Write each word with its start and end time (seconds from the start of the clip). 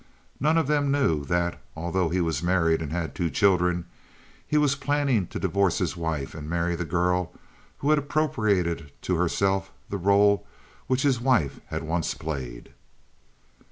No 0.39 0.49
one 0.49 0.57
of 0.57 0.65
them 0.65 0.89
knew 0.89 1.23
that, 1.25 1.61
although 1.75 2.09
he 2.09 2.19
was 2.21 2.41
married 2.41 2.81
and 2.81 2.91
had 2.91 3.13
two 3.13 3.29
children, 3.29 3.85
he 4.47 4.57
was 4.57 4.73
planning 4.73 5.27
to 5.27 5.37
divorce 5.39 5.77
his 5.77 5.95
wife 5.95 6.33
and 6.33 6.49
marry 6.49 6.75
the 6.75 6.85
girl 6.85 7.31
who 7.77 7.91
had 7.91 7.99
appropriated 7.99 8.91
to 9.03 9.15
herself 9.17 9.69
the 9.91 9.97
role 9.99 10.43
which 10.87 11.03
his 11.03 11.21
wife 11.21 11.59
had 11.67 11.83
once 11.83 12.15
played. 12.15 12.71